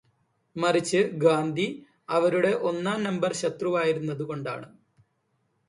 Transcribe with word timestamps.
മറിച്ച് 0.55 1.01
ഗാന്ധി 1.23 1.67
അവരുടെ 2.09 2.51
ഒന്നാം 2.69 3.03
നമ്പര് 3.03 3.33
ശത്രുവായിരുന്നതു 3.33 4.23
കൊണ്ടാണ്. 4.23 4.67